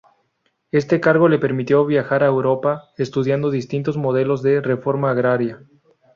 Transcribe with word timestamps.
Este 0.71 0.99
cargo 0.99 1.29
le 1.29 1.37
permitió 1.37 1.85
viajar 1.85 2.21
por 2.21 2.27
Europa 2.29 2.85
estudiando 2.97 3.51
distintos 3.51 3.97
modelos 3.97 4.41
de 4.41 4.59
reforma 4.59 5.11
agraria. 5.11 5.63